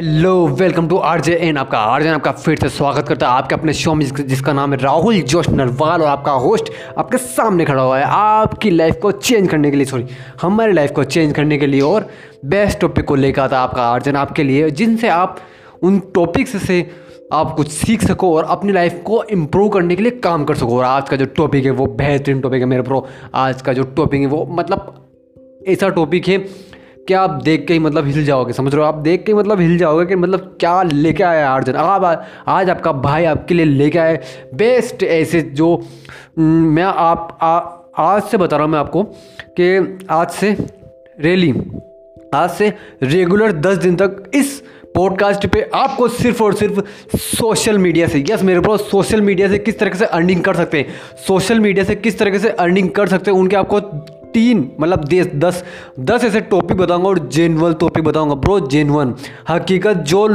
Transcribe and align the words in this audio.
Hello 0.00 0.46
welcome 0.46 0.88
to 0.88 0.96
R 0.96 1.20
J 1.20 1.34
N 1.34 1.56
आपका 1.56 1.78
R 1.78 2.02
J 2.02 2.08
N 2.08 2.14
आपका 2.14 2.32
फिर 2.32 2.58
से 2.58 2.68
स्वागत 2.68 3.08
करता 3.08 3.26
है 3.26 3.32
आपके 3.32 3.54
अपने 3.54 3.72
शो 3.72 3.94
में 3.94 4.06
जिसका, 4.06 4.52
नाम 4.52 4.72
है 4.72 4.78
राहुल 4.78 5.20
जोश 5.20 5.48
नरवाल 5.50 6.02
और 6.02 6.08
आपका 6.08 6.32
होस्ट 6.32 6.70
आपके 6.98 7.18
सामने 7.18 7.64
खड़ा 7.64 7.82
हुआ 7.82 7.98
है 7.98 8.04
आपकी 8.04 8.70
लाइफ 8.70 8.96
को 9.02 9.12
चेंज 9.12 9.48
करने 9.48 9.70
के 9.70 9.76
लिए 9.76 9.86
सॉरी 9.86 10.04
हमारी 10.42 10.72
लाइफ 10.72 10.90
को 10.90 11.04
चेंज 11.04 11.32
करने 11.32 11.58
के 11.58 11.66
लिए 11.66 11.80
और 11.80 12.08
बेस्ट 12.44 12.80
टॉपिक 12.80 13.04
को 13.04 13.14
लेकर 13.14 13.42
आता 13.42 13.56
है 13.56 13.62
आपका 13.62 13.82
आर 13.82 14.02
जे 14.02 14.10
एन 14.10 14.16
आपके 14.16 14.42
लिए 14.42 14.70
जिनसे 14.70 15.08
आप 15.08 15.38
उन 15.82 15.98
टॉपिक्स 15.98 16.66
से 16.66 16.90
आप 17.32 17.54
कुछ 17.56 17.68
सीख 17.68 18.04
सको 18.04 18.36
और 18.36 18.44
अपनी 18.44 18.72
लाइफ 18.72 19.02
को 19.04 19.22
इम्प्रूव 19.22 19.68
करने 19.68 19.96
के 19.96 20.02
लिए 20.02 20.10
काम 20.10 20.44
कर 20.44 20.54
सको। 20.54 20.78
और 20.78 20.84
आज 20.84 21.08
का 21.08 21.16
जो 21.16 21.24
टॉपिक 21.24 21.64
है 21.64 21.70
वो 21.70 21.86
बेहतरीन 21.86 22.40
टॉपिक 22.40 22.60
है 22.60 22.66
मेरे 22.66 22.82
प्रो 22.82 23.06
आज 23.34 23.62
का 23.62 23.72
जो 23.72 23.82
टॉपिक 23.82 24.20
है 24.20 24.26
वो 24.26 24.46
मतलब 24.50 25.08
ऐसा 25.68 25.88
टॉपिक 25.88 26.28
है 26.28 26.69
कि 27.08 27.14
आप 27.14 27.30
देख 27.30 27.66
के 27.66 27.72
ही 27.72 27.78
मतलब 27.78 28.06
हिल 28.06 28.24
जाओगे 28.24 28.52
समझ 28.52 28.74
रहे 28.74 28.82
हो? 28.82 28.88
आप 28.88 28.94
देख 28.94 29.24
के 29.24 29.32
ही 29.32 29.38
मतलब 29.38 29.60
हिल 29.60 29.78
जाओगे 29.78 30.06
कि 30.06 30.14
मतलब 30.14 30.56
क्या 30.60 30.82
लेके 30.82 31.22
आया 31.22 31.50
आर्जन 31.50 31.74
आप 31.74 32.26
आज 32.46 32.70
आपका 32.70 32.92
भाई 32.92 33.24
आपके 33.24 33.54
लिए 33.54 33.66
लेके 33.66 33.98
आए 33.98 34.20
बेस्ट 34.54 35.02
ऐसे 35.02 35.42
जो 35.42 35.86
मैं 36.38 36.82
आप 36.82 37.38
आ, 37.42 37.58
आज 37.98 38.22
से 38.22 38.36
बता 38.36 38.56
रहा 38.56 38.64
हूँ 38.64 38.72
मैं 38.72 38.78
आपको 38.78 39.02
कि 39.60 39.98
आज 40.10 40.30
से 40.30 40.56
रैली 41.20 41.54
आज 42.34 42.50
से 42.50 42.72
रेगुलर 43.02 43.52
दस 43.52 43.76
दिन 43.76 43.96
तक 43.96 44.30
इस 44.34 44.62
पॉडकास्ट 44.94 45.46
पे 45.46 45.70
आपको 45.74 46.08
सिर्फ़ 46.08 46.42
और 46.42 46.54
सिर्फ़ 46.54 46.80
सोशल 47.16 47.78
मीडिया 47.78 48.08
से 48.08 48.24
यस 48.30 48.42
मेरे 48.42 48.60
पास 48.60 48.80
सोशल 48.80 49.20
मीडिया 49.20 49.48
से 49.48 49.58
किस 49.58 49.78
तरीके 49.78 49.98
से 49.98 50.04
अर्निंग 50.04 50.42
कर 50.42 50.54
सकते 50.54 50.78
हैं? 50.78 50.86
सोशल 51.26 51.60
मीडिया 51.60 51.84
से 51.84 51.94
किस 51.94 52.18
तरीके 52.18 52.38
से 52.38 52.48
अर्निंग 52.48 52.90
कर 52.90 53.06
सकते 53.06 53.30
हैं? 53.30 53.38
उनके 53.38 53.56
आपको 53.56 53.80
तीन 54.32 54.70
मतलब 54.80 55.04
दस 55.36 55.62
दस 56.00 56.24
ऐसे 56.24 56.40
टॉपिक 56.42 56.76
बताऊँगा 56.76 57.08
और 57.08 57.18
जेनवन 57.28 57.74
टॉपिक 57.80 58.04
बताऊँगा 58.04 58.34
ब्रो 58.36 58.58
जेनवन 58.66 59.14
हकीकत 59.48 59.96
जो 60.04 60.26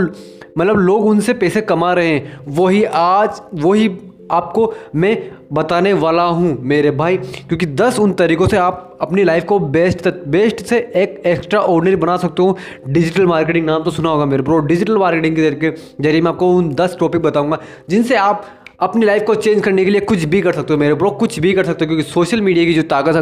मतलब 0.58 0.78
लोग 0.78 1.06
उनसे 1.06 1.34
पैसे 1.36 1.62
कमा 1.62 1.94
रहे 1.94 2.08
हैं, 2.08 2.40
वही 2.48 2.84
आज, 2.86 3.42
वही 3.56 3.88
आपको 4.32 4.74
मैं 4.96 5.18
बताने 5.54 5.92
वाला 5.94 6.24
हूँ 6.26 6.58
मेरे 6.62 6.92
भाई, 6.92 7.18
क्योंकि 7.18 7.66
दस 7.66 8.00
उन 8.00 8.14
तरीक़ों 8.14 8.48
से 8.48 8.58
आप 8.58 8.98
अपनी 9.02 9.24
लाइफ 9.24 9.44
को 9.46 9.60
बेस्ट 9.60 10.08
बेस्ट 10.28 10.66
से 10.66 10.78
एक 10.96 11.22
एक्स्ट्रा 11.26 11.60
ऑर्डनरी 11.62 11.96
बना 11.96 12.16
सकते 12.18 12.44
हो। 12.44 12.58
डिजिटल 12.88 13.26
मार्केटिंग 13.26 13.66
नाम 13.66 13.84
तो 13.84 13.92
सुना 13.92 14.10
होगा 14.10 14.26
मेरे 14.26 14.44
ब्रो 14.44 14.60
डिजिटल 14.62 14.98
मार्केटिंग 14.98 15.36
के 15.36 15.72
ज़रिए 16.04 16.22
मैं 16.22 16.32
आपको 16.32 16.52
उन 16.52 16.74
दस 16.76 16.96
टॉपिक 17.00 17.22
बताऊँगा, 17.22 17.60
जिनसे 17.90 18.16
आप 18.18 18.46
अपनी 18.80 19.06
लाइफ 19.06 19.24
को 19.24 19.36
चेंज 19.36 19.64
करने 19.64 19.86
के 19.86 19.92
लिए 19.92 20.02
कुछ 20.04 20.24
भी 20.26 20.42
कर 20.42 20.54
सकते 20.54 20.74
हो 20.74 20.80
मेरे 20.80 20.94
ब्रो 20.94 21.12
कुछ 21.16 21.40
भी 21.40 21.54
कर 21.54 21.66
सकते 21.66 21.86
हो 21.86 21.90
क्योंकि 21.90 22.10
सोशल 22.10 22.42
मीडिया 22.42 22.66
की 22.66 22.74
जो 22.74 22.82
ताकत 22.88 23.16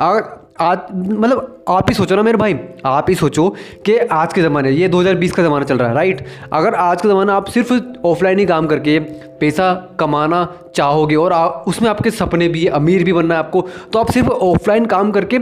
अगर 0.00 0.38
आज 0.60 0.78
मतलब 0.92 1.64
आप 1.68 1.88
ही 1.88 1.94
सोचो 1.94 2.16
ना 2.16 2.22
मेरे 2.22 2.38
भाई 2.38 2.56
आप 2.86 3.06
ही 3.08 3.14
सोचो 3.14 3.48
कि 3.86 3.96
आज 4.12 4.32
के 4.32 4.42
ज़माने 4.42 4.70
ये 4.70 4.88
2020 4.88 5.30
का 5.30 5.42
ज़माना 5.42 5.64
चल 5.64 5.78
रहा 5.78 5.88
है 5.88 5.94
राइट 5.94 6.24
अगर 6.52 6.74
आज 6.76 7.02
का 7.02 7.08
ज़माना 7.08 7.34
आप 7.34 7.46
सिर्फ़ 7.46 7.72
ऑफलाइन 8.06 8.38
ही 8.38 8.46
काम 8.46 8.66
करके 8.66 8.98
पैसा 9.40 9.72
कमाना 10.00 10.46
चाहोगे 10.74 11.16
और 11.16 11.32
आ, 11.32 11.46
उसमें 11.46 11.88
आपके 11.90 12.10
सपने 12.10 12.48
भी 12.48 12.66
अमीर 12.74 13.04
भी 13.04 13.12
बनना 13.12 13.34
है 13.34 13.40
आपको 13.40 13.66
तो 13.92 13.98
आप 13.98 14.10
सिर्फ़ 14.10 14.28
ऑफलाइन 14.28 14.86
काम 14.86 15.10
करके 15.10 15.38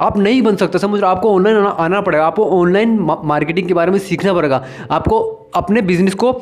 आप 0.00 0.18
नहीं 0.18 0.42
बन 0.42 0.56
सकते 0.56 0.78
समझ 0.78 1.00
रहे 1.00 1.10
आपको 1.10 1.34
ऑनलाइन 1.34 1.56
आना, 1.56 1.68
आना 1.68 2.00
पड़ेगा 2.00 2.26
आपको 2.26 2.44
ऑनलाइन 2.60 2.98
मार्केटिंग 3.24 3.68
के 3.68 3.74
बारे 3.74 3.92
में 3.92 3.98
सीखना 4.00 4.34
पड़ेगा 4.34 4.64
आपको 4.90 5.20
अपने 5.54 5.82
बिज़नेस 5.82 6.14
को 6.14 6.32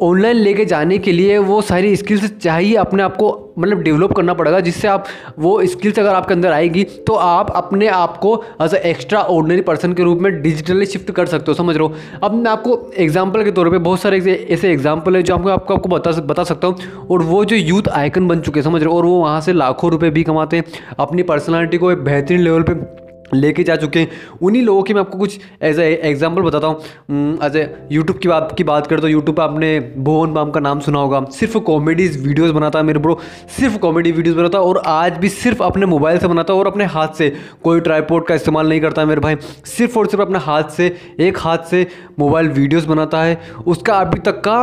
ऑनलाइन 0.00 0.36
लेके 0.36 0.64
जाने 0.64 0.96
के 0.98 1.12
लिए 1.12 1.36
वो 1.38 1.60
सारी 1.62 1.94
स्किल्स 1.96 2.30
चाहिए 2.32 2.74
अपने 2.76 3.02
आप 3.02 3.16
को 3.16 3.54
मतलब 3.58 3.82
डेवलप 3.82 4.12
करना 4.12 4.34
पड़ेगा, 4.34 4.60
जिससे 4.60 4.88
आप 4.88 5.06
वो 5.38 5.64
स्किल्स 5.66 5.98
अगर 5.98 6.08
आपके 6.08 6.34
अंदर 6.34 6.52
आएगी 6.52 6.82
तो 6.84 7.14
आप 7.14 7.50
अपने 7.50 7.88
आप 7.88 8.16
को 8.16 8.34
as 8.62 8.74
a 8.74 8.78
extra 8.78 9.20
ordinary 9.20 9.60
person 9.60 9.92
के 9.92 10.02
रूप 10.02 10.18
में 10.20 10.40
डिजिटली 10.42 10.86
शिफ्ट 10.86 11.10
कर 11.10 11.26
सकते 11.26 11.50
हो, 11.50 11.54
समझ 11.54 11.76
रहे 11.76 11.86
हो? 11.86 11.94
अब 12.22 12.34
मैं 12.34 12.50
आपको 12.50 12.78
एग्ज़ाम्पल 12.96 13.44
के 13.44 13.50
तौर 13.50 13.70
पे 13.70 13.78
बहुत 13.78 14.00
सारे 14.00 14.18
ऐसे 14.50 14.72
एग्ज़ाम्पल 14.72 15.16
है 15.16 15.22
जो 15.22 15.34
आपको 15.34 15.50
आपको 15.50 15.74
आपको 15.74 15.88
बता 15.88 16.10
बता 16.22 16.44
सकता 16.44 16.66
हूँ, 16.66 17.06
और 17.10 17.22
वो 17.22 17.44
जो 17.44 17.56
यूथ 17.56 17.88
आइकन 17.92 18.28
बन 18.28 18.40
चुके 18.40 18.60
हैं, 18.60 18.64
समझ 18.64 18.82
रहे 18.82 18.90
हो? 18.90 18.96
और 18.96 19.06
वो 19.06 19.20
वहाँ 19.20 19.40
से 19.40 19.52
लाखों 19.52 19.90
रुपये 19.90 20.10
भी 20.10 20.22
कमाते 20.24 20.56
हैं, 20.56 20.64
अपनी 20.98 21.22
पर्सनैलिटी 21.22 21.78
को 21.78 21.92
एक 21.92 22.04
बेहतरीन 22.04 22.40
लेवल 22.40 22.62
पर 22.62 23.03
लेके 23.34 23.64
जा 23.64 23.76
चुके 23.76 24.00
हैं। 24.00 24.08
उन्हीं 24.42 24.62
लोगों 24.62 24.82
की 24.82 24.94
मैं 24.94 25.00
आपको 25.00 25.18
कुछ 25.18 25.38
एज 25.62 25.78
ए 25.80 25.92
एग्ज़ाम्पल 26.04 26.42
बताता 26.42 26.66
हूँ। 26.66 27.38
एज 27.44 27.56
ए 27.56 27.62
यूट्यूब 27.92 28.18
की 28.18 28.28
बात 28.28 28.54
की 28.58 28.64
बात 28.64 28.86
करें 28.86 29.00
तो 29.00 29.08
यूट्यूब 29.08 29.36
पर 29.36 29.42
आपने 29.42 29.78
भुवन 29.98 30.32
बाम 30.34 30.50
का 30.50 30.60
नाम 30.60 30.80
सुना 30.80 30.98
होगा। 30.98 31.24
सिर्फ़ 31.32 31.58
कॉमेडीज 31.64 32.22
वीडियोस 32.26 32.50
बनाता 32.52 32.78
है 32.78 32.84
मेरे 32.84 32.98
ब्रो 32.98 33.18
सिर्फ़ 33.56 33.78
कॉमेडी 33.78 34.12
वीडियोस 34.12 34.36
बनाता 34.36 34.58
है 34.58 34.64
और 34.64 34.82
आज 34.86 35.18
भी 35.18 35.28
सिर्फ़ 35.30 35.62
अपने 35.62 35.86
मोबाइल 35.86 36.18
से 36.18 36.28
बनाता 36.28 36.52
है 36.52 36.58
और 36.58 36.66
अपने 36.66 36.84
हाथ 36.86 37.14
से। 37.18 37.32
कोई 37.64 37.80
ट्राईपोर्ट 37.80 38.26
का 38.26 38.34
इस्तेमाल 38.34 38.68
नहीं 38.68 38.80
करता 38.80 39.04
मेरे 39.04 39.20
भाई। 39.20 39.36
सिर्फ़ 39.66 39.98
और 39.98 40.06
सिर्फ़ 40.06 40.22
अपने 40.22 40.38
हाथ 40.40 40.68
से, 40.70 40.94
एक 41.20 41.38
हाथ 41.38 41.70
से 41.70 41.86
मोबाइल 42.18 42.48
वीडियोज़ 42.50 42.86
बनाता 42.88 43.22
है। 43.22 43.40
उसका 43.66 43.94
अभी 43.96 44.20
तक 44.20 44.40
का 44.40 44.60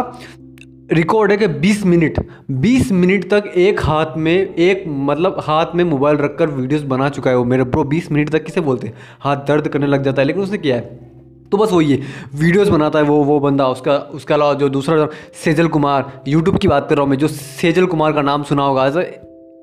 रिकॉर्ड 0.91 1.31
है 1.31 1.37
कि 1.37 1.47
20 1.61 1.83
मिनट 1.85 2.19
20 2.61 2.91
मिनट 2.91 3.29
तक 3.29 3.43
एक 3.57 3.81
हाथ 3.83 4.17
में, 4.17 4.55
एक 4.55 4.83
मतलब 4.87 5.37
हाथ 5.39 5.75
में 5.75 5.83
मोबाइल 5.83 6.17
रखकर 6.17 6.49
वीडियोस 6.49 6.81
बना 6.83 7.09
चुका 7.09 7.29
है 7.29 7.37
वो 7.37 7.45
मेरे 7.45 7.63
ब्रो 7.63 7.83
20 7.83 8.11
मिनट 8.11 8.29
तक 8.29 8.43
किसे 8.43 8.61
बोलते 8.61 8.87
हैं? 8.87 8.93
हाथ 9.19 9.37
दर्द 9.37 9.67
करने 9.67 9.87
लग 9.87 10.03
जाता 10.03 10.21
है, 10.21 10.27
लेकिन 10.27 10.43
उसने 10.43 10.57
किया 10.57 10.75
है। 10.75 11.09
तो 11.51 11.57
बस 11.57 11.71
वही 11.73 11.91
है 11.91 11.99
वीडियोस 12.35 12.67
बनाता 12.67 12.99
है 12.99 13.05
वो 13.05 13.23
वो 13.23 13.39
बंदा, 13.39 13.67
उसका, 13.67 13.97
उसके 13.97 14.33
अलावा 14.33 14.53
जो 14.53 14.69
दूसरा 14.69 15.07
सेजल 15.43 15.67
कुमार 15.67 16.21
यूट्यूब 16.27 16.57
की 16.57 16.67
बात 16.67 16.89
कर 16.89 16.95
रहा 16.95 17.03
हूँ 17.03 17.09
मैं, 17.09 17.17
जो 17.17 17.27
सेजल 17.27 17.85
कुमार 17.85 18.13
का 18.13 18.21
नाम 18.21 18.43
सुना 18.43 18.63
होगा 18.63 18.91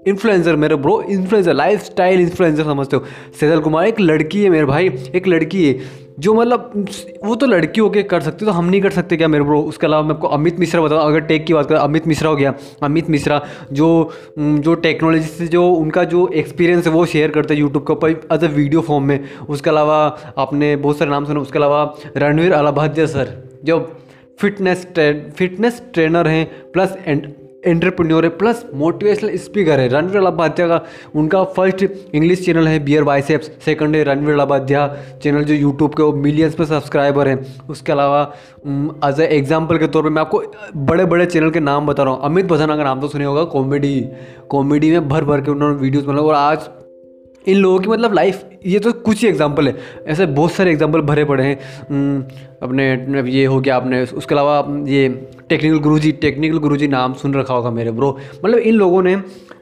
इन्फ्लुएंसर 0.02 0.56
मेरे 0.56 0.76
bro 0.76 1.00
influencer 1.02 1.54
life 1.54 1.84
style 1.84 2.20
influencer 2.20 2.64
समझते 2.64 2.96
हो। 2.96 3.04
सेजल 3.40 3.60
कुमार, 3.60 3.86
एक 3.86 4.00
लड़की 4.00 4.42
है 4.42 4.50
मेरे 4.50 4.66
भाई, 4.66 4.90
एक 5.14 5.26
लड़की 5.28 5.66
है, 5.66 6.06
जो 6.18 6.32
मतलब 6.34 6.86
वो 7.24 7.34
तो 7.34 7.46
लड़की 7.46 7.80
होके 7.80 8.02
कर 8.02 8.20
सकते 8.20 8.46
तो 8.46 8.52
हम 8.52 8.64
नहीं 8.64 8.80
कर 8.82 8.90
सकते 8.90 9.16
क्या 9.16 9.28
मेरे 9.28 9.44
ब्रो 9.44 9.60
उसके 9.62 9.86
अलावा 9.86 10.02
मैं 10.02 10.14
आपको 10.14 10.28
अमित 10.28 10.58
मिश्रा 10.58 10.80
बताऊँ, 10.82 11.00
अगर 11.02 11.20
टेक 11.22 11.44
की 11.46 11.54
बात 11.54 11.68
करें, 11.68 11.78
अमित 11.78 12.06
मिश्रा 12.06 12.30
हो 12.30 12.36
गया। 12.36 12.54
अमित 12.82 13.10
मिश्रा, 13.10 13.40
जो 13.72 14.10
जो 14.38 14.74
टेक्नोलॉजी 14.76 15.26
से 15.26 15.46
जो, 15.48 15.66
उनका 15.66 16.04
जो 16.04 16.26
एक्सपीरियंस 16.34 16.86
है, 16.86 16.92
वो 16.92 17.04
शेयर 17.06 17.30
करते 17.30 17.54
हैं 17.54 17.60
यूट्यूब 17.60 17.84
के 17.86 17.92
ऊपर 17.92 18.10
एज 18.32 18.44
अ 18.44 18.48
वीडियो 18.48 18.80
फॉर्म 18.80 19.04
में। 19.04 19.28
उसके 19.48 19.70
अलावा 19.70 19.96
आपने 20.38 20.74
बहुत 20.78 20.98
सारे 20.98 21.10
नाम 21.10 21.24
सुने, 21.24 21.40
उसके 21.40 21.58
अलावा 21.58 21.82
रणवीर 22.16 22.52
अलाभाद्य 22.52 23.06
सर, 23.06 23.34
जो 23.64 23.78
फिटनेस 24.38 24.86
ट्रेन 24.94 25.30
फिटनेस 25.36 25.82
ट्रेनर 25.94 26.28
हैं 26.28 26.46
प्लस 26.72 26.96
एंड 27.06 27.26
एंटरप्रेन्योर 27.64 28.24
है 28.24 28.30
प्लस 28.38 28.64
मोटिवेशनल 28.74 29.36
स्पीकर 29.36 29.80
है 29.80 29.86
रणवीर 29.88 30.16
अलाबाध्या 30.16 30.66
का 30.68 30.80
उनका 31.16 31.42
फ़र्स्ट 31.56 31.82
इंग्लिश 32.14 32.44
चैनल 32.44 32.68
है 32.68 32.78
बियर 32.84 33.04
बाइसेप्स 33.04 33.50
सेकंड 33.64 33.96
है 33.96 34.02
रणवीर 34.04 34.34
अलाबाध्या 34.34 34.86
चैनल 35.22 35.44
जो 35.44 35.54
यूट्यूब 35.54 35.94
के 35.94 36.02
वो 36.02 36.12
मिलियंस 36.14 36.54
पे 36.54 36.64
सब्सक्राइबर 36.66 37.28
हैं। 37.28 37.66
उसके 37.70 37.92
अलावा 37.92 38.22
एज 39.08 39.20
ए 39.20 39.26
एग्ज़ाम्पल 39.36 39.78
के 39.78 39.86
तौर 39.88 40.02
पे 40.02 40.10
मैं 40.10 40.22
आपको 40.22 40.42
बड़े 40.84 41.04
बड़े 41.04 41.26
चैनल 41.26 41.50
के 41.50 41.60
नाम 41.60 41.86
बता 41.86 42.02
रहा 42.02 42.14
हूँ। 42.14 42.22
अमित 42.24 42.46
भसाना 42.46 42.76
का 42.76 42.84
नाम 42.84 43.00
तो 43.00 43.08
सुने 43.08 43.24
होगा 43.24 43.44
कॉमेडी 43.52 44.00
कॉमेडी 44.50 44.90
में 44.90 45.08
भर 45.08 45.24
भर 45.24 45.40
के 45.40 45.50
उन्होंने 45.50 45.78
वीडियोज़ 45.78 46.06
बनाए 46.06 46.22
और 46.22 46.34
आज 46.34 46.70
इन 47.44 47.56
लोगों 47.56 47.78
की 47.78 47.88
मतलब 47.88 48.14
लाइफ 48.14 48.44
ये 48.66 48.78
तो 48.78 48.92
कुछ 48.92 49.22
ही 49.22 49.28
एग्ज़ाम्पल 49.28 49.68
है। 49.68 49.74
ऐसे 50.06 50.26
बहुत 50.28 50.52
सारे 50.52 50.70
एग्ज़ाम्पल 50.70 51.00
भरे 51.02 51.24
पड़े 51.24 51.44
हैं। 51.44 51.56
अपने 52.62 53.30
ये 53.30 53.44
हो 53.44 53.60
गया 53.60 53.76
आपने, 53.76 54.02
उसके 54.02 54.34
अलावा, 54.34 54.64
ये 54.88 55.08
टेक्निकल 55.48 55.78
गुरुजी 55.78 56.12
टेक्निकल 56.22 56.58
गुरुजी 56.58 56.88
नाम 56.88 57.14
सुन 57.14 57.34
रखा 57.34 57.54
होगा 57.54 57.70
मेरे 57.70 57.90
ब्रो 57.90 58.16
मतलब 58.44 58.58
इन 58.58 58.74
लोगों 58.74 59.02
ने 59.02 59.16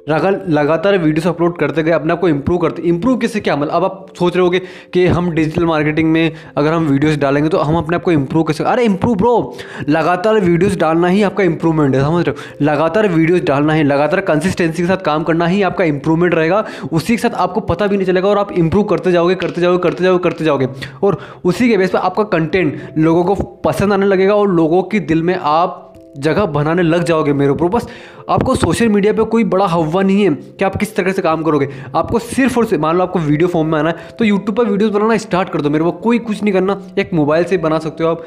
लगातार 0.06 0.97
वीडियोस 0.99 1.27
अपलोड 1.27 1.56
करते 1.59 1.83
गए, 1.83 1.91
अपने 1.91 2.12
आप 2.12 2.21
को 2.21 2.28
इम्प्रूव 2.28 2.59
करते 2.59 2.83
इम्प्रूव 2.83 3.17
किससे 3.19 3.41
क्या? 3.41 3.55
मतलब 3.56 3.72
अब 3.72 3.84
आप 3.84 4.06
सोच 4.19 4.37
रहे 4.37 4.43
होगे 4.43 4.59
कि 4.93 5.06
हम 5.06 5.31
डिजिटल 5.31 5.65
मार्केटिंग 5.67 6.11
में 6.12 6.33
अगर 6.56 6.72
हम 6.72 6.84
वीडियोस 6.87 7.17
डालेंगे 7.17 7.49
तो 7.49 7.59
हम 7.59 7.77
अपने 7.77 7.97
आप 7.97 8.03
को 8.03 8.12
इम्प्रूव 8.12 8.45
कैसे 8.45 8.65
अरे 8.65 8.84
इम्प्रूव 8.84 9.16
ब्रो 9.16 9.55
लगातार 9.89 10.39
वीडियोस 10.41 10.77
डालना 10.77 11.09
ही 11.09 11.22
आपका 11.22 11.45
इंप्रूवमेंट 11.45 11.95
है, 11.95 12.03
समझ 12.03 12.25
रहे 12.25 12.31
हो? 12.31 12.65
लगातार 12.65 13.09
वीडियोस 13.09 13.41
डालना 13.43 13.72
ही, 13.72 13.83
लगातार 13.83 14.21
कंसिस्टेंसी 14.21 14.83
के 14.83 14.89
साथ 14.89 15.03
काम 15.05 15.22
करना 15.22 15.47
ही 15.47 15.62
आपका 15.62 15.84
इंप्रूवमेंट 15.84 16.34
रहेगा, 16.34 16.65
उसी 16.93 17.16
के 17.16 17.22
साथ 17.22 17.34
आपको 17.37 17.61
पता 17.62 17.87
भी 17.87 17.97
नहीं 17.97 18.06
चलेगा 18.06 18.28
और 18.28 18.39
आप 18.39 18.53
इंप्रूव 18.53 18.84
करते 18.84 19.12
जाओगे 19.12 19.34
करते 19.34 19.61
जाओगे 19.61 19.78
करते 19.78 20.04
जाओगे 20.04 20.22
करते 20.25 20.45
जाओगे। 20.45 20.69
और 21.03 21.19
उसी 21.45 21.69
के 21.69 21.77
बेस 21.77 21.91
पर 21.91 21.98
आपका 22.01 22.22
कंटेंट 22.36 22.95
लोगों 22.98 23.25
को 23.25 23.34
पसंद 23.65 23.92
आने 23.92 24.07
लगेगा 24.07 24.34
और 24.34 24.48
लोगों 24.51 24.83
के 24.83 25.01
दिल 25.03 25.22
में 25.22 25.36
आप 25.36 25.83
जगह 26.18 26.47
बनाने 26.47 26.83
लग 26.83 27.04
जाओगे 27.04 27.33
मेरे 27.33 27.53
ऊपर। 27.53 27.68
बस 27.68 27.89
आपको 28.30 28.54
सोशल 28.54 28.89
मीडिया 28.89 29.13
पे 29.13 29.24
कोई 29.27 29.45
बड़ा 29.47 29.66
हवा 29.66 30.03
नहीं 30.03 30.24
है 30.24 30.30
कि 30.30 30.65
आप 30.65 30.77
किस 30.77 30.95
तरह 30.97 31.13
से 31.13 31.22
काम 31.22 31.42
करोगे। 31.42 31.68
आपको 31.97 32.18
सिर्फ़ 32.18 32.59
और 32.59 32.65
सिर्फ़, 32.66 32.83
मान 32.83 32.97
लो 32.97 33.03
आपको 33.03 33.18
वीडियो 33.18 33.48
फॉर्म 33.48 33.68
में 33.68 33.78
आना 33.78 33.91
है 33.91 34.09
तो 34.18 34.24
यूट्यूब 34.24 34.57
पर 34.57 34.65
वीडियोस 34.65 34.92
बनाना 34.92 35.16
स्टार्ट 35.18 35.48
कर 35.48 35.60
दो 35.60 35.71
मेरे 35.71 35.84
को। 35.84 35.92
कोई 35.92 36.18
कुछ 36.18 36.42
नहीं 36.42 36.53
करना, 36.53 36.80
एक 36.98 37.15
मोबाइल 37.15 37.45
से 37.45 37.59
बना 37.59 37.78
सकते 37.78 38.04
हो 38.04 38.10
आप। 38.10 38.24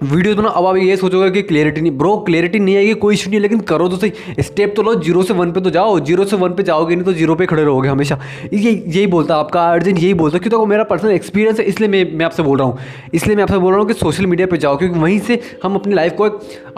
वीडियोस 0.00 0.36
बना 0.36 0.48
अब 0.48 0.66
आप 0.66 0.76
ये 0.76 0.96
सोचोगे 0.96 1.30
कि 1.30 1.40
क्लियरिटी 1.42 1.80
नहीं 1.80 1.96
ब्रो 1.98 2.16
क्लियरिटी 2.26 2.58
नहीं 2.58 2.76
आएगी, 2.76 2.92
कोई 2.94 3.14
इशू 3.14 3.30
नहीं, 3.30 3.40
लेकिन 3.40 3.60
करो 3.62 3.88
तो 3.88 3.96
सही। 3.96 4.42
स्टेप 4.42 4.72
तो 4.76 4.82
लो 4.82 4.94
ज़ीरो 4.96 5.22
से 5.22 5.34
वन 5.34 5.52
पे 5.52 5.60
तो 5.60 5.70
जाओ 5.70 5.98
ज़ीरो 6.00 6.24
से 6.24 6.36
वन 6.36 6.54
पे 6.54 6.62
जाओगे 6.62 6.94
नहीं 6.94 7.04
तो 7.04 7.12
ज़ीरो 7.12 7.34
पे 7.34 7.46
खड़े 7.46 7.62
रहोगे 7.62 7.88
हमेशा। 7.88 8.18
ये, 8.52 8.70
यही 8.70 9.06
बोलता 9.06 9.36
आपका 9.36 9.68
अर्जेंट 9.72 9.98
यही 9.98 10.14
बोलता 10.14 10.38
क्योंकि 10.38 10.50
तो 10.50 10.64
मेरा 10.66 10.84
पर्सनल 10.84 11.10
एक्सपीरियंस 11.10 11.60
है, 11.60 11.64
इसलिए 11.66 11.88
मैं 11.88 12.04
मैं 12.12 12.24
आपसे 12.26 12.42
बोल 12.42 12.58
रहा 12.58 12.66
हूँ। 12.66 12.78
इसलिए 13.14 13.36
मैं 13.36 13.42
आपसे 13.42 13.58
बोल 13.58 13.72
रहा 13.72 13.80
हूँ 13.80 13.88
कि 13.88 13.94
सोशल 13.94 14.26
मीडिया 14.26 14.46
पर 14.46 14.56
जाओ, 14.56 14.76
क्योंकि 14.76 14.98
वहीं 14.98 15.18
से 15.20 15.40
हम 15.62 15.74
अपनी 15.74 15.94
लाइफ 15.94 16.14
को 16.20 16.28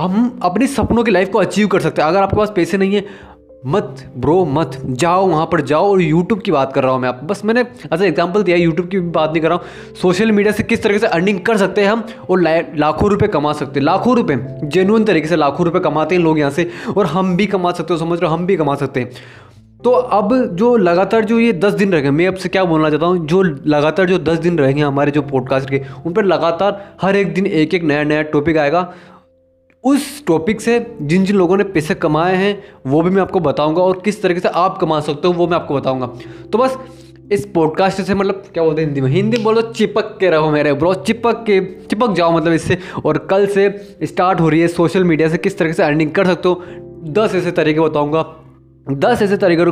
हम 0.01 0.39
अपने 0.43 0.67
सपनों 0.69 1.05
की 1.05 1.11
लाइफ 1.11 1.31
को 1.31 1.39
अचीव 1.39 1.69
कर 1.69 1.81
सकते 1.81 2.03
हैं। 2.03 2.09
अगर 2.09 2.23
आपके 2.23 2.37
पास 2.37 2.53
पैसे 2.57 2.79
नहीं 2.79 2.95
है 2.95 3.05
मत 3.62 4.05
ब्रो 4.17 4.44
मत। 4.44 4.76
जाओ 4.85 5.26
वहाँ 5.26 5.47
पर, 5.53 5.61
जाओ 5.61 5.91
और 5.91 6.00
यूट्यूब 6.03 6.41
की 6.41 6.53
बात 6.53 6.73
कर 6.73 6.82
रहा 6.82 6.93
हूँ 6.93 7.00
मैं। 7.00 7.09
आप 7.09 7.20
बस 7.25 7.44
मैंने 7.44 7.61
ऐसा 7.61 8.05
एग्ज़ाम्पल 8.05 8.43
दिया 8.43 8.56
यूट्यूब 8.56 8.88
की 8.88 9.00
बात 9.00 9.31
नहीं 9.31 9.43
कर 9.43 9.49
रहा 9.49 9.59
हूँ। 9.59 9.94
सोशल 9.94 10.32
मीडिया 10.32 10.53
से 10.53 10.62
किस 10.62 10.82
तरीके 10.82 10.99
से 10.99 11.06
अर्निंग 11.09 11.41
कर 11.41 11.56
सकते 11.56 11.81
हैं 11.81 11.88
हम 11.88 12.05
और 12.31 12.41
लाखों 12.76 13.11
रुपए 13.11 13.29
कमा 13.29 13.53
सकते 13.53 13.81
हैं। 13.81 13.85
लाखों 13.85 14.17
रुपए 14.17 14.37
जेनुअन 14.64 15.05
तरीके 15.05 15.29
से 15.29 15.37
लाखों 15.37 15.67
रुपए 15.67 15.81
कमाते 15.81 16.14
हैं 16.14 16.23
लोग 16.23 16.38
यहाँ 16.38 16.50
से 16.50 16.69
और 16.97 17.06
हम 17.06 17.37
भी 17.37 17.47
कमा 17.47 17.73
सकते 17.73 17.94
हो, 17.94 17.99
समझ 18.00 18.20
रहे 18.20 18.31
हो? 18.31 18.37
हम 18.37 18.47
भी 18.47 18.56
कमा 18.56 18.75
सकते 18.75 19.00
हैं। 19.00 19.11
तो 19.85 19.91
अब 19.91 20.35
जो 20.56 20.76
लगातार 20.76 21.25
जो 21.25 21.38
ये 21.38 21.53
दस 21.53 21.73
दिन 21.75 21.93
रहेंगे 21.93 22.11
मैं 22.11 22.26
अब 22.26 22.35
से 22.35 22.49
क्या 22.49 22.64
बोलना 22.64 22.91
चाहता 22.91 23.06
हूँ? 23.06 23.26
जो 23.26 23.43
लगातार 23.43 24.06
जो 24.06 24.19
दस 24.20 24.38
दिन 24.38 24.59
रहेंगे 24.59 24.82
हमारे 24.82 25.11
जो 25.11 25.23
पॉडकास्ट 25.23 25.70
के, 25.70 25.82
उन 26.06 26.12
पर 26.12 26.25
लगातार 26.25 26.85
हर 27.03 27.17
एक 27.17 27.35
दिन 27.35 27.47
एक 27.47 27.75
एक 27.75 27.82
नया 27.85 28.03
नया 28.05 28.23
टॉपिक 28.31 28.59
आएगा 28.59 28.93
उस 29.84 30.25
टॉपिक 30.26 30.61
से 30.61 30.79
जिन 31.02 31.25
जिन 31.25 31.37
लोगों 31.37 31.56
ने 31.56 31.64
पैसे 31.64 31.94
कमाए 31.94 32.34
हैं, 32.37 32.62
वो 32.87 33.02
भी 33.02 33.11
मैं 33.11 33.23
आपको 33.23 33.40
बताऊँगा 33.40 33.82
और 33.82 34.00
किस 34.05 34.23
तरीके 34.23 34.40
से 34.40 34.49
आप 34.49 34.79
कमा 34.79 35.00
सकते 35.00 35.29
हो, 35.29 35.34
वो 35.34 35.46
मैं 35.46 35.56
आपको 35.56 35.75
बताऊँगा। 35.75 36.06
तो 36.52 36.58
बस, 36.58 36.76
इस 37.32 37.46
पॉडकास्ट 37.46 38.00
से 38.02 38.14
मतलब 38.14 38.44
क्या 38.55 38.64
बोलते 38.64 38.81
हैं 38.81 38.88
हिंदी 38.88 39.00
में? 39.00 39.11
हिंदी 39.11 39.37
बोलो, 39.37 39.62
चिपक 39.62 40.17
के 40.20 40.31
रहो 40.31 40.50
मेरे 40.50 40.73
ब्रो 40.73 40.94
चिपक 40.94 41.43
के, 41.46 41.61
चिपक 41.87 42.12
जाओ 42.12 42.37
मतलब 42.37 42.52
इससे। 42.52 42.79
और 43.05 43.19
कल 43.31 43.46
से 43.46 43.96
स्टार्ट 44.02 44.40
हो 44.40 44.49
रही 44.49 44.61
है 44.61 44.69
सोशल 44.69 45.05
मीडिया 45.05 45.29
से 45.29 45.38
किस 45.38 45.58
तरीके 45.58 45.73
से 45.73 45.82
अर्निंग 45.82 46.11
कर 46.11 46.26
सकते 46.26 46.49
हो, 46.49 46.62
दस 47.05 47.35
ऐसे 47.35 47.50
तरीके 47.50 47.81
बताऊँगा। 47.81 48.25
दस 48.90 49.23
ऐसे 49.23 49.37
तरीके 49.37 49.64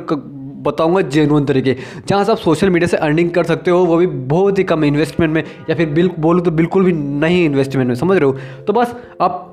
बताऊँगा 0.62 1.00
जेनुअन 1.00 1.44
तरीके। 1.44 1.76
जहाँ 2.08 2.24
से 2.24 2.32
आप 2.32 2.38
सोशल 2.38 2.70
मीडिया 2.70 2.88
से 2.88 2.96
अर्निंग 2.96 3.30
कर 3.30 3.44
सकते 3.44 3.70
हो, 3.70 3.84
वो 3.84 3.96
भी 3.96 4.06
बहुत 4.06 4.58
ही 4.58 4.64
कम 4.64 4.84
इन्वेस्टमेंट 4.84 5.32
में, 5.32 5.42
या 5.70 5.76
फिर 5.76 5.88
बिल 5.88 6.10
बोलूँ 6.18 6.44
तो 6.44 6.50
बिल्कुल 6.50 6.84
भी 6.84 6.92
नहीं 6.92 7.44
इन्वेस्टमेंट 7.44 7.88
में, 7.88 7.94
समझ 7.94 8.18
रहे 8.18 8.30
हो? 8.30 8.64
तो 8.66 8.72
बस, 8.72 8.94
आप 9.20 9.49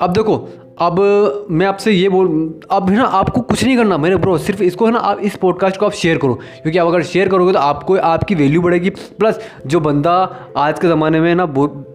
अब 0.00 0.12
देखो 0.12 0.36
अब 0.78 1.46
मैं 1.50 1.66
आपसे 1.66 1.92
ये 1.92 2.08
बोल, 2.08 2.26
अब 2.70 2.88
है 2.90 2.96
ना, 2.96 3.04
आपको 3.04 3.40
कुछ 3.42 3.64
नहीं 3.64 3.76
करना 3.76 3.96
मेरे 3.98 4.16
ब्रो 4.16 4.36
सिर्फ़ 4.38 4.62
इसको 4.62 4.86
है 4.86 4.92
ना, 4.92 4.98
आप 4.98 5.20
इस 5.20 5.36
पॉडकास्ट 5.36 5.76
को 5.76 5.86
आप 5.86 5.92
शेयर 5.92 6.18
करो। 6.18 6.34
क्योंकि 6.34 6.78
आप 6.78 6.86
अगर 6.86 7.02
शेयर 7.04 7.28
करोगे 7.28 7.52
तो 7.52 7.58
आपको, 7.58 7.96
आपकी 7.96 8.34
वैल्यू 8.34 8.62
बढ़ेगी। 8.62 8.90
प्लस 8.90 9.40
जो 9.66 9.80
बंदा 9.80 10.12
आज 10.56 10.78
के 10.78 10.88
ज़माने 10.88 11.20
में 11.20 11.34
ना 11.34 11.46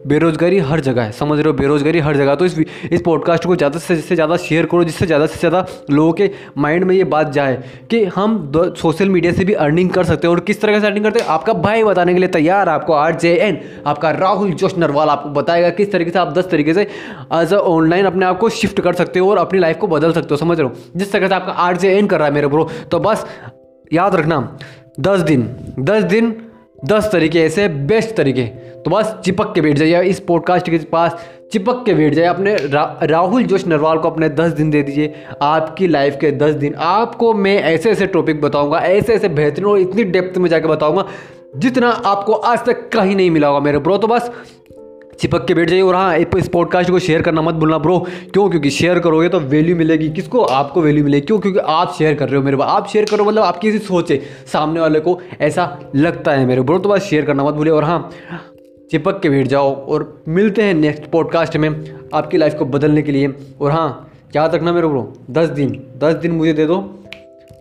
बेरोज़गारी 0.08 0.60
हर 0.60 0.80
जगह 0.80 1.04
है। 1.04 1.12
समझ 1.12 1.38
रहे 1.40 1.48
हो? 1.48 1.54
बेरोज़गारी 1.54 2.00
हर 2.00 2.18
जगह 2.18 2.36
तो 2.36 2.46
इस 2.46 2.58
इस 2.92 3.02
पॉडकास्ट 3.02 3.46
को 3.46 3.56
ज़्यादा 3.56 3.80
से 3.80 3.96
ज़्यादा 3.96 4.38
शेयर 4.38 4.66
करो, 4.66 4.84
जिससे 4.84 5.06
ज़्यादा 5.06 5.26
से 5.26 5.40
ज़्यादा 5.40 5.66
लोगों 5.92 6.14
के 6.14 6.30
माइंड 6.58 6.84
में 6.84 6.96
ये 6.96 7.04
बात 7.06 7.32
जाए 7.32 7.56
कि 7.90 8.04
हम 8.06 8.52
सोशल 8.78 9.10
मीडिया 9.10 9.34
से 9.34 9.46
भी 9.46 9.54
अर्निंग 9.56 9.90
कर 9.92 10.04
सकते 10.04 10.28
हैं 10.28 10.34
और 10.34 10.40
किस 10.42 10.62
तरह 10.62 10.80
से 10.80 10.88
अर्निंग 10.88 11.06
करते 11.06 11.20
हैं। 11.20 11.28
आपका 11.30 11.54
भाई 11.56 11.84
बताने 11.84 12.14
के 12.14 12.20
लिए 12.20 12.30
तैयार, 12.30 12.70
आपको 12.70 12.94
आर 12.94 13.16
जे 13.16 13.34
एन 13.38 13.60
आपका 13.88 14.12
राहुल 14.14 14.52
जोश 14.54 14.78
नरवाल 14.78 15.10
आपको 15.10 15.30
बताएगा 15.32 15.70
किस 15.72 15.92
तरीके 15.92 16.12
से, 16.12 16.20
आप 16.20 16.34
दस 16.34 16.50
तरीके 16.52 16.74
से 16.74 16.88
एज 17.34 17.54
अ 17.54 17.58
ऑनलाइन 17.58 18.06
अपने 18.06 18.26
आप 18.26 18.40
को 18.40 18.50
शिफ्ट 18.68 18.82
कर 18.82 18.94
सकते 18.94 19.20
हो 19.20 19.30
और 19.32 19.38
अपनी 19.38 19.60
लाइफ 19.60 19.78
को 19.78 19.88
बदल 19.88 20.14
सकते 20.14 20.28
हो 20.32 20.38
समझ 20.38 20.60
रहे 20.60 20.68
हो? 20.68 20.74
जिस 20.96 21.12
तरह 21.12 21.28
से 21.28 21.36
आपका 21.36 21.52
आर 21.52 21.78
जे 21.78 21.98
एन 21.98 22.08
कर 22.08 22.18
रहा 22.18 22.28
है 22.28 22.34
मेरे 22.34 22.48
ब्रो 22.48 22.68
तो 22.92 23.00
बस 23.00 23.26
याद 23.94 24.16
रखना 24.16 24.58
दस 25.00 25.20
दिन 25.20 25.50
दस 25.80 26.04
दिन 26.04 26.36
दस 26.86 27.10
तरीके 27.12 27.40
ऐसे 27.40 27.68
बेस्ट 27.68 28.16
तरीके। 28.16 28.44
तो 28.78 28.92
बस 28.92 29.16
चिपक 29.26 29.54
के 29.56 29.62
बैठ 29.62 29.78
जाइए 29.78 30.02
इस 30.04 30.20
पॉडकास्ट 30.20 30.70
के 30.70 30.78
पास 30.92 31.16
चिपक 31.54 31.84
के 31.86 31.94
बैठ 31.94 32.14
जाइए 32.14 32.28
अपने 32.28 32.56
रा, 32.56 33.00
राहुल 33.04 33.44
जोश 33.44 33.66
नरवाल 33.68 33.98
को 33.98 34.10
अपने 34.10 34.30
दस 34.30 34.52
दिन 34.52 34.70
दे 34.70 34.82
दीजिए 34.84 35.14
आपकी 35.42 35.88
लाइफ 35.88 36.18
के 36.22 36.32
दस 36.32 36.54
दिन। 36.56 36.76
आपको 36.76 37.34
मैं 37.34 37.56
ऐसे 37.64 37.92
ऐसे 37.92 38.08
टॉपिक 38.08 38.42
बताऊँगा 38.42 38.80
ऐसे 38.80 39.14
ऐसे 39.14 39.30
बेहतरीन 39.30 39.66
और 39.66 39.80
इतनी 39.80 40.04
डेप्थ 40.04 40.38
में 40.38 40.50
जाके 40.50 40.68
बताऊँगा 40.68 41.06
जितना 41.58 41.90
आपको 41.90 42.34
आज 42.34 42.66
तक 42.66 42.88
कहीं 42.90 43.16
नहीं 43.16 43.32
मिला 43.32 43.48
होगा 43.48 43.60
मेरे 43.60 43.80
ब्रो 43.80 43.98
तो 43.98 44.08
बस 44.08 44.32
चिपक 45.20 45.46
के 45.46 45.54
बैठ 45.54 45.70
जाइए 45.70 45.82
और 45.82 45.96
हाँ 45.96 46.18
इस 46.18 46.48
पॉडकास्ट 46.48 46.90
को 46.92 47.00
शेयर 47.00 47.22
करना 47.22 47.42
मत 47.42 47.54
भूलना 47.54 47.78
ब्रो 47.78 47.98
क्यों? 48.34 48.50
क्योंकि 48.50 48.70
शेयर 48.70 49.00
करोगे 49.00 49.30
तो 49.30 49.40
वैल्यू 49.40 49.76
मिलेगी। 49.76 50.10
किसको? 50.10 50.42
आपको 50.42 50.82
वैल्यू 50.82 51.04
मिलेगी। 51.04 51.26
क्यों? 51.26 51.40
क्योंकि 51.40 51.60
आप 51.60 51.94
शेयर 51.98 52.14
कर 52.14 52.30
रहे 52.30 52.38
हो 52.38 52.44
मेरे 52.44 52.58
आप 52.64 52.88
शेयर 52.88 53.06
करो 53.06 53.26
मतलब 53.26 53.44
आपकी 53.44 53.70
ऐसी 53.70 53.80
सोचे 53.80 54.22
सामने 54.54 54.80
वाले 54.80 55.00
को। 55.00 55.20
ऐसा 55.42 55.80
लगता 55.96 56.32
है 56.32 56.46
मेरे 56.46 56.62
ब्रो 56.62 56.80
तो 56.80 56.90
बस 56.90 57.02
शेयर 57.02 57.26
करना 57.26 57.44
मत 57.44 57.54
भूलिए 57.54 57.74
और 57.74 57.84
हाँ 57.84 58.10
चिपक 58.92 59.20
के 59.22 59.30
बैठ 59.30 59.48
जाओ 59.48 59.74
और 59.86 60.22
मिलते 60.28 60.62
हैं 60.62 60.74
नेक्स्ट 60.74 61.06
पॉडकास्ट 61.06 61.58
में 61.58 61.70
आपकी 62.14 62.38
लाइफ 62.38 62.54
को 62.54 62.66
बदलने 62.66 63.02
के 63.02 63.12
लिए। 63.12 63.34
और 63.62 63.72
हाँ 63.72 64.12
याद 64.36 64.56
रखना 64.56 64.74
मेरे 64.74 64.88
ब्रो 64.88 65.14
दस 65.32 65.50
दिन। 65.50 65.70
दस 65.98 66.14
दिन 66.14 66.32
मुझे 66.32 66.54
दे 66.54 66.66
दो। 66.66 66.78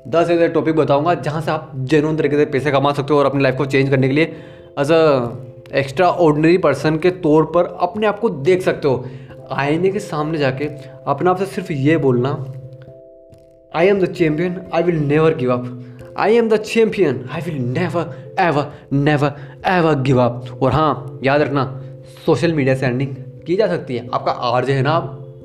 दस 0.08 0.30
ऐसे 0.30 0.48
टॉपिक 0.48 0.76
बताऊँगा 0.76 1.14
जहाँ 1.14 1.40
से 1.40 1.50
आप 1.50 1.72
जेनुअन 1.76 2.16
तरीके 2.16 2.36
से 2.36 2.44
पैसे 2.44 2.70
कमा 2.70 2.92
सकते 2.92 3.14
हो 3.14 3.20
और 3.20 3.26
अपनी 3.26 3.42
लाइफ 3.42 3.56
को 3.56 3.66
चेंज 3.66 3.90
करने 3.90 4.08
के 4.08 4.14
लिए। 4.14 4.24
As 4.80 4.92
a 4.92 5.26
extra 5.74 6.08
ordinary 6.08 6.58
person 6.58 6.96
के 6.98 7.10
तौर 7.10 7.44
पर 7.44 7.64
अपने 7.80 8.06
आप 8.06 8.18
को 8.18 8.28
देख 8.28 8.62
सकते 8.62 8.88
हो। 8.88 9.04
आईने 9.52 9.90
के 9.90 9.98
सामने 9.98 10.38
जाके 10.38 10.64
अपने 11.06 11.30
आप 11.30 11.38
से 11.38 11.46
सिर्फ़ 11.46 11.72
ये 11.72 11.96
बोलना 11.96 12.30
I 13.74 13.86
am 13.86 14.00
the 14.00 14.06
champion 14.06 14.60
I 14.74 14.82
will 14.82 14.96
never 14.96 15.34
give 15.34 15.52
up 15.52 15.84
I 16.18 16.36
am 16.36 16.48
the 16.48 16.56
champion 16.56 17.28
I 17.32 17.40
will 17.40 17.62
never 17.62 18.34
ever 18.40 18.72
never 18.92 19.34
ever 19.66 20.00
give 20.02 20.20
up 20.22 20.62
और 20.62 20.72
हाँ 20.72 21.20
याद 21.24 21.42
रखना 21.42 21.82
सोशल 22.26 22.52
मीडिया 22.52 22.74
से 22.74 22.86
अर्निंग 22.86 23.14
की 23.46 23.56
जा 23.56 23.66
सकती 23.66 23.96
है। 23.96 24.08
आपका 24.14 24.32
आर्ज 24.32 24.70
है 24.70 24.82
ना 24.82 24.94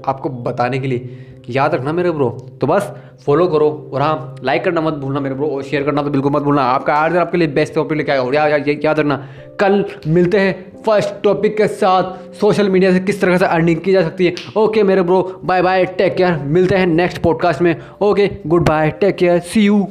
आपको 0.05 0.29
बताने 0.29 0.79
के 0.79 0.87
लिए। 0.87 1.17
याद 1.49 1.75
रखना 1.75 1.93
मेरे 1.93 2.11
ब्रो। 2.11 2.29
तो 2.61 2.67
बस 2.67 2.91
फॉलो 3.25 3.47
करो 3.47 3.69
और 3.93 4.01
हाँ 4.01 4.35
लाइक 4.43 4.63
करना 4.63 4.81
मत 4.81 4.93
भूलना 4.93 5.19
मेरे 5.19 5.35
ब्रो 5.35 5.47
और 5.47 5.63
शेयर 5.63 5.83
करना 5.83 6.01
तो 6.03 6.09
बिल्कुल 6.09 6.31
मत 6.31 6.41
भूलना। 6.41 6.63
आपका 6.63 6.93
आज 6.95 7.15
आपके 7.17 7.37
लिए 7.37 7.47
बेस्ट 7.49 7.75
टॉपिक 7.75 7.97
लेके 7.97 8.11
आया 8.11 8.21
और 8.21 8.35
याद 8.35 8.67
याद 8.85 8.99
रखना, 8.99 9.15
कल 9.59 9.83
मिलते 10.07 10.39
हैं 10.39 10.81
फ़र्स्ट 10.85 11.13
टॉपिक 11.23 11.57
के 11.57 11.67
साथ। 11.69 12.33
सोशल 12.33 12.69
मीडिया 12.69 12.91
से 12.93 12.99
किस 12.99 13.21
तरह 13.21 13.37
से 13.37 13.45
अर्निंग 13.47 13.79
की 13.79 13.91
जा 13.91 14.01
सकती 14.01 14.25
है। 14.25 14.33
ओके 14.57 14.83
मेरे 14.83 15.01
bro 15.01 15.21
bye 15.45 15.61
bye 15.61 15.85
take 15.87 16.15
care 16.15 16.37
मिलते 16.47 16.75
हैं 16.75 16.87
नेक्स्ट 16.87 17.21
पॉडकास्ट 17.21 17.61
में। 17.61 17.75
Okay 18.01 18.29
goodbye 18.67 18.91
take 18.91 19.17
care 19.17 19.39
see 19.39 19.65
you 19.65 19.87